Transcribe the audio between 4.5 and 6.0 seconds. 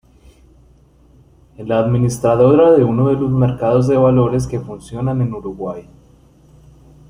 funcionan en Uruguay.